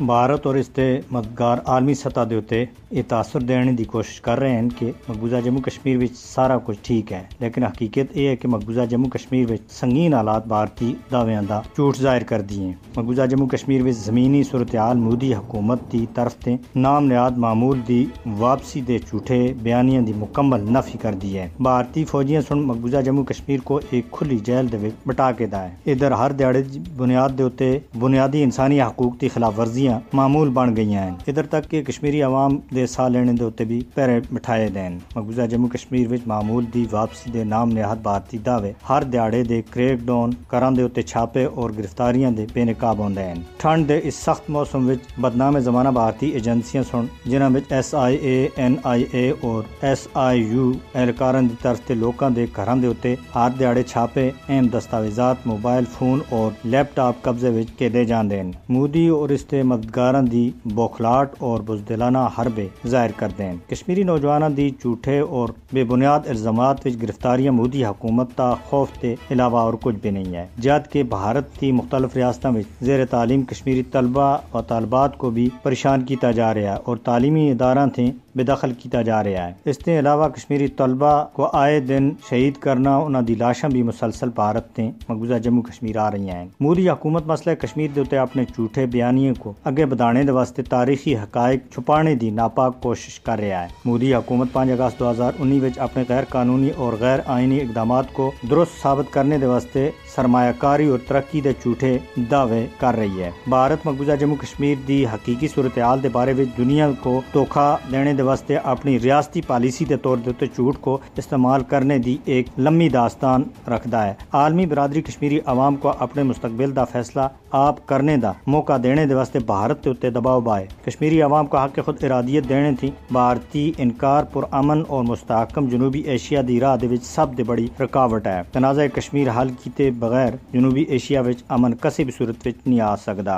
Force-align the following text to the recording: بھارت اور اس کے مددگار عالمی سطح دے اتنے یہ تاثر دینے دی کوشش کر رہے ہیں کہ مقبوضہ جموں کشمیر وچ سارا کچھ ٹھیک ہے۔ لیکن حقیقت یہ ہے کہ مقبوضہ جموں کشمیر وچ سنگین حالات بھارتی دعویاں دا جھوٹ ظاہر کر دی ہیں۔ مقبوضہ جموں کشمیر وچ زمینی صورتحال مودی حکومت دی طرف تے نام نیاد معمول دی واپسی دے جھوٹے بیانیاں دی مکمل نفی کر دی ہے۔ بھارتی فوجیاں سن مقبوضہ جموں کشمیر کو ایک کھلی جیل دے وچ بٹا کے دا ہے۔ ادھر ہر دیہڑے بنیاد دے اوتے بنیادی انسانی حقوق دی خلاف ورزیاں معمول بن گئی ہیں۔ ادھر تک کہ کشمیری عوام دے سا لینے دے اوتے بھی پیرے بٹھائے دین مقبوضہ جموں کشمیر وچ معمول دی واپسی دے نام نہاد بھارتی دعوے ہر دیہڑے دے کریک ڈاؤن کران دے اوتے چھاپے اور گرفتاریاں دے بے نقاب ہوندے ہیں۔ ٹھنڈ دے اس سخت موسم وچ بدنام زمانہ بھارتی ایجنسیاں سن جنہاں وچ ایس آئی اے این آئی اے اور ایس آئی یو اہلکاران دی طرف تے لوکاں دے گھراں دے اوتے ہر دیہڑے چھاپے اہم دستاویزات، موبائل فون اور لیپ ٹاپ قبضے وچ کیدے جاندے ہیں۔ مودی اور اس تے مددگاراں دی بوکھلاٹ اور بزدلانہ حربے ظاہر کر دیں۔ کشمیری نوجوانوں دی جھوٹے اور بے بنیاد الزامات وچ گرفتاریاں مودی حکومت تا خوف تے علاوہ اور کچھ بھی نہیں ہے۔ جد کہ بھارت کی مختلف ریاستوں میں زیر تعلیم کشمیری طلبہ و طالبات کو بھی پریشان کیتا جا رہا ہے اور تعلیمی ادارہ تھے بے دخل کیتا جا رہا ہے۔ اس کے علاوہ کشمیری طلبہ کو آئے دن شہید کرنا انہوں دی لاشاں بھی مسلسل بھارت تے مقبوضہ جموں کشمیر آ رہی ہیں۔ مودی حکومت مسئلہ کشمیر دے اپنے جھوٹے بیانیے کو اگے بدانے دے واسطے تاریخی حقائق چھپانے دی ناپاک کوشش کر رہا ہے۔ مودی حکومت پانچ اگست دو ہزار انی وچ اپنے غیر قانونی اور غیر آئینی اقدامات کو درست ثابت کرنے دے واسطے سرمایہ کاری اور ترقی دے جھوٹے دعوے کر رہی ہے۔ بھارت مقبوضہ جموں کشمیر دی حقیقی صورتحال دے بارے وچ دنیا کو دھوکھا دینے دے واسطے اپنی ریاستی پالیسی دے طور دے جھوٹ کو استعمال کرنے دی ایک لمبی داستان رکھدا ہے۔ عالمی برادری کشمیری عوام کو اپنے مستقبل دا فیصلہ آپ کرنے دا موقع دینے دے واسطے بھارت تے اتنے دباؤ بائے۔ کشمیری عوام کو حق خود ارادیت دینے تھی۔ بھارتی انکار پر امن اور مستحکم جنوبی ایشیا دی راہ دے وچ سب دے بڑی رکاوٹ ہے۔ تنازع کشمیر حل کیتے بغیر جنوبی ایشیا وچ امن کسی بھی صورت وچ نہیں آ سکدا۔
بھارت 0.00 0.46
اور 0.46 0.54
اس 0.54 0.68
کے 0.68 1.00
مددگار 1.10 1.58
عالمی 1.66 1.94
سطح 1.94 2.20
دے 2.30 2.36
اتنے 2.36 2.64
یہ 2.90 3.02
تاثر 3.08 3.40
دینے 3.40 3.72
دی 3.72 3.84
کوشش 3.84 4.20
کر 4.20 4.38
رہے 4.38 4.50
ہیں 4.50 4.68
کہ 4.78 4.92
مقبوضہ 5.08 5.36
جموں 5.44 5.60
کشمیر 5.60 5.96
وچ 5.96 6.10
سارا 6.14 6.58
کچھ 6.58 6.78
ٹھیک 6.82 7.12
ہے۔ 7.12 7.22
لیکن 7.40 7.64
حقیقت 7.64 8.16
یہ 8.16 8.28
ہے 8.28 8.36
کہ 8.36 8.48
مقبوضہ 8.48 8.80
جموں 8.90 9.10
کشمیر 9.10 9.50
وچ 9.50 9.72
سنگین 9.72 10.14
حالات 10.14 10.46
بھارتی 10.46 10.94
دعویاں 11.12 11.42
دا 11.42 11.60
جھوٹ 11.74 11.96
ظاہر 11.96 12.22
کر 12.22 12.40
دی 12.40 12.60
ہیں۔ 12.60 12.72
مقبوضہ 12.96 13.26
جموں 13.26 13.46
کشمیر 13.46 13.82
وچ 13.82 13.96
زمینی 13.96 14.42
صورتحال 14.42 14.96
مودی 14.96 15.34
حکومت 15.34 15.80
دی 15.92 16.06
طرف 16.14 16.34
تے 16.34 16.56
نام 16.76 17.06
نیاد 17.06 17.38
معمول 17.38 17.80
دی 17.88 18.04
واپسی 18.38 18.80
دے 18.80 18.98
جھوٹے 18.98 19.52
بیانیاں 19.62 20.02
دی 20.02 20.12
مکمل 20.16 20.60
نفی 20.60 20.98
کر 20.98 21.14
دی 21.14 21.38
ہے۔ 21.38 21.48
بھارتی 21.60 22.04
فوجیاں 22.04 22.42
سن 22.48 22.62
مقبوضہ 22.62 22.96
جموں 22.96 23.24
کشمیر 23.24 23.60
کو 23.64 23.80
ایک 23.90 24.10
کھلی 24.10 24.38
جیل 24.38 24.72
دے 24.72 24.76
وچ 24.76 25.08
بٹا 25.08 25.30
کے 25.32 25.46
دا 25.46 25.62
ہے۔ 25.62 25.74
ادھر 25.86 26.12
ہر 26.12 26.32
دیہڑے 26.32 26.62
بنیاد 26.96 27.38
دے 27.38 27.42
اوتے 27.42 27.78
بنیادی 27.98 28.42
انسانی 28.42 28.80
حقوق 28.82 29.20
دی 29.20 29.28
خلاف 29.28 29.58
ورزیاں 29.58 29.89
معمول 30.12 30.48
بن 30.48 30.76
گئی 30.76 30.94
ہیں۔ 30.94 31.10
ادھر 31.26 31.46
تک 31.46 31.70
کہ 31.70 31.82
کشمیری 31.82 32.22
عوام 32.22 32.58
دے 32.74 32.86
سا 32.86 33.08
لینے 33.08 33.32
دے 33.32 33.44
اوتے 33.44 33.64
بھی 33.64 33.82
پیرے 33.94 34.18
بٹھائے 34.32 34.68
دین 34.74 34.98
مقبوضہ 35.16 35.46
جموں 35.50 35.68
کشمیر 35.68 36.12
وچ 36.12 36.26
معمول 36.26 36.64
دی 36.74 36.84
واپسی 36.90 37.30
دے 37.30 37.44
نام 37.44 37.70
نہاد 37.70 38.02
بھارتی 38.02 38.38
دعوے 38.46 38.72
ہر 38.88 39.04
دیہڑے 39.12 39.42
دے 39.44 39.60
کریک 39.70 40.06
ڈاؤن 40.06 40.30
کران 40.48 40.76
دے 40.76 40.82
اوتے 40.82 41.02
چھاپے 41.02 41.44
اور 41.44 41.70
گرفتاریاں 41.78 42.30
دے 42.30 42.46
بے 42.54 42.64
نقاب 42.64 42.98
ہوندے 42.98 43.22
ہیں۔ 43.22 43.34
ٹھنڈ 43.58 43.88
دے 43.88 44.00
اس 44.02 44.14
سخت 44.14 44.50
موسم 44.50 44.88
وچ 44.88 45.18
بدنام 45.20 45.58
زمانہ 45.58 45.88
بھارتی 45.88 46.28
ایجنسیاں 46.28 46.82
سن 46.90 47.06
جنہاں 47.24 47.50
وچ 47.54 47.72
ایس 47.72 47.94
آئی 47.94 48.16
اے 48.16 48.48
این 48.56 48.74
آئی 48.84 49.04
اے 49.12 49.30
اور 49.40 49.62
ایس 49.80 50.06
آئی 50.14 50.42
یو 50.42 50.70
اہلکاران 50.94 51.48
دی 51.48 51.54
طرف 51.62 51.80
تے 51.86 51.94
لوکاں 51.94 52.30
دے 52.30 52.46
گھراں 52.56 52.76
دے 52.76 52.86
اوتے 52.86 53.14
ہر 53.34 53.50
دیہڑے 53.58 53.82
چھاپے 53.82 54.30
اہم 54.48 54.66
دستاویزات، 54.72 55.46
موبائل 55.46 55.84
فون 55.92 56.20
اور 56.30 56.50
لیپ 56.64 56.94
ٹاپ 56.96 57.22
قبضے 57.22 57.48
وچ 57.48 57.70
کیدے 57.78 58.04
جاندے 58.04 58.40
ہیں۔ 58.40 58.52
مودی 58.68 59.06
اور 59.08 59.28
اس 59.28 59.44
تے 59.44 59.62
مددگاراں 59.80 60.22
دی 60.22 60.50
بوکھلاٹ 60.74 61.34
اور 61.38 61.60
بزدلانہ 61.66 62.26
حربے 62.38 62.66
ظاہر 62.86 63.10
کر 63.16 63.28
دیں۔ 63.38 63.52
کشمیری 63.68 64.02
نوجوانوں 64.02 64.48
دی 64.48 64.68
جھوٹے 64.80 65.18
اور 65.18 65.48
بے 65.72 65.84
بنیاد 65.84 66.28
الزامات 66.28 66.86
وچ 66.86 67.00
گرفتاریاں 67.02 67.52
مودی 67.52 67.84
حکومت 67.84 68.28
تا 68.36 68.52
خوف 68.64 68.90
تے 69.00 69.14
علاوہ 69.30 69.60
اور 69.60 69.74
کچھ 69.80 69.96
بھی 70.02 70.10
نہیں 70.10 70.34
ہے۔ 70.36 70.46
جد 70.58 70.90
کہ 70.92 71.02
بھارت 71.02 71.58
کی 71.60 71.72
مختلف 71.72 72.16
ریاستوں 72.16 72.52
میں 72.52 72.62
زیر 72.80 73.04
تعلیم 73.10 73.42
کشمیری 73.42 73.82
طلبہ 73.82 74.36
و 74.54 74.60
طالبات 74.68 75.18
کو 75.18 75.30
بھی 75.30 75.48
پریشان 75.62 76.04
کیتا 76.04 76.30
جا 76.30 76.52
رہا 76.54 76.60
ہے 76.60 76.76
اور 76.84 76.96
تعلیمی 77.04 77.50
ادارہ 77.50 77.86
تھے 77.94 78.10
بے 78.34 78.42
دخل 78.42 78.72
کیتا 78.72 79.02
جا 79.02 79.22
رہا 79.24 79.46
ہے۔ 79.46 79.52
اس 79.64 79.78
کے 79.78 79.98
علاوہ 79.98 80.28
کشمیری 80.28 80.66
طلبہ 80.68 81.24
کو 81.32 81.48
آئے 81.52 81.80
دن 81.80 82.10
شہید 82.30 82.56
کرنا 82.56 82.96
انہوں 82.96 83.22
دی 83.22 83.34
لاشاں 83.34 83.70
بھی 83.70 83.82
مسلسل 83.82 84.28
بھارت 84.34 84.70
تے 84.76 84.90
مقبوضہ 85.08 85.34
جموں 85.34 85.62
کشمیر 85.62 85.96
آ 85.96 86.10
رہی 86.10 86.28
ہیں۔ 86.30 86.46
مودی 86.60 86.88
حکومت 86.90 87.26
مسئلہ 87.26 87.54
کشمیر 87.54 88.00
دے 88.10 88.18
اپنے 88.18 88.44
جھوٹے 88.44 88.86
بیانیے 88.86 89.32
کو 89.38 89.52
اگے 89.64 89.86
بدانے 89.86 90.22
دے 90.22 90.32
واسطے 90.32 90.62
تاریخی 90.62 91.16
حقائق 91.16 91.60
چھپانے 91.74 92.14
دی 92.14 92.30
ناپاک 92.30 92.80
کوشش 92.82 93.20
کر 93.20 93.38
رہا 93.38 93.62
ہے۔ 93.62 93.68
مودی 93.84 94.14
حکومت 94.14 94.52
پانچ 94.52 94.70
اگست 94.70 94.98
دو 94.98 95.10
ہزار 95.10 95.32
انی 95.38 95.60
وچ 95.60 95.78
اپنے 95.78 96.04
غیر 96.08 96.24
قانونی 96.28 96.70
اور 96.76 96.92
غیر 97.00 97.18
آئینی 97.26 97.60
اقدامات 97.60 98.12
کو 98.12 98.30
درست 98.50 98.82
ثابت 98.82 99.12
کرنے 99.12 99.38
دے 99.38 99.46
واسطے 99.46 99.90
سرمایہ 100.14 100.52
کاری 100.58 100.86
اور 100.86 100.98
ترقی 101.08 101.40
دے 101.40 101.52
جھوٹے 101.62 101.96
دعوے 102.30 102.66
کر 102.78 102.96
رہی 102.96 103.22
ہے۔ 103.22 103.30
بھارت 103.46 103.86
مقبوضہ 103.86 104.16
جموں 104.20 104.36
کشمیر 104.36 104.76
دی 104.88 105.04
حقیقی 105.14 105.48
صورتحال 105.48 106.02
دے 106.02 106.08
بارے 106.12 106.32
وچ 106.38 106.56
دنیا 106.58 106.90
کو 107.02 107.20
دھوکھا 107.32 107.76
دینے 107.92 108.12
دے 108.20 108.24
واسطے 108.24 108.56
اپنی 108.56 108.98
ریاستی 109.00 109.40
پالیسی 109.46 109.84
دے 109.84 109.96
طور 109.96 110.16
دے 110.24 110.46
جھوٹ 110.46 110.78
کو 110.80 110.98
استعمال 111.16 111.62
کرنے 111.68 111.98
دی 111.98 112.16
ایک 112.24 112.46
لمبی 112.58 112.88
داستان 112.88 113.42
رکھدا 113.68 114.06
ہے۔ 114.06 114.14
عالمی 114.32 114.66
برادری 114.66 115.02
کشمیری 115.02 115.38
عوام 115.46 115.76
کو 115.82 115.92
اپنے 115.98 116.22
مستقبل 116.22 116.76
دا 116.76 116.84
فیصلہ 116.84 117.28
آپ 117.60 117.86
کرنے 117.86 118.16
دا 118.16 118.32
موقع 118.46 118.76
دینے 118.82 119.06
دے 119.06 119.14
واسطے 119.14 119.38
بھارت 119.46 119.82
تے 119.84 119.90
اتنے 119.90 120.10
دباؤ 120.10 120.40
بائے۔ 120.40 120.66
کشمیری 120.86 121.22
عوام 121.22 121.46
کو 121.46 121.56
حق 121.56 121.78
خود 121.84 122.04
ارادیت 122.04 122.48
دینے 122.48 122.72
تھی۔ 122.80 122.90
بھارتی 123.10 123.72
انکار 123.78 124.24
پر 124.32 124.42
امن 124.50 124.82
اور 124.88 125.04
مستحکم 125.04 125.68
جنوبی 125.68 126.00
ایشیا 126.12 126.42
دی 126.48 126.60
راہ 126.60 126.76
دے 126.76 126.86
وچ 126.86 127.04
سب 127.04 127.36
دے 127.38 127.42
بڑی 127.42 127.68
رکاوٹ 127.80 128.26
ہے۔ 128.26 128.40
تنازع 128.52 128.86
کشمیر 128.94 129.28
حل 129.40 129.48
کیتے 129.64 129.90
بغیر 129.90 130.32
جنوبی 130.52 130.82
ایشیا 130.82 131.20
وچ 131.20 131.42
امن 131.48 131.74
کسی 131.74 132.04
بھی 132.04 132.12
صورت 132.18 132.46
وچ 132.46 132.66
نہیں 132.66 132.80
آ 132.80 132.94
سکدا۔ 132.96 133.28